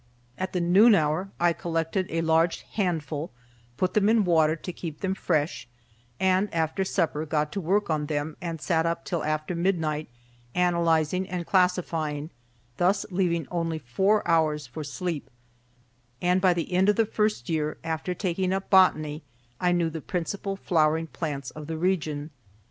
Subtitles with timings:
[0.35, 3.31] At the noon hour I collected a large handful,
[3.77, 5.67] put them in water to keep them fresh,
[6.19, 10.09] and after supper got to work on them and sat up till after midnight,
[10.55, 12.31] analyzing and classifying,
[12.77, 15.29] thus leaving only four hours for sleep;
[16.19, 19.21] and by the end of the first year, after taking up botany,
[19.59, 22.31] I knew the principal flowering plants of the region.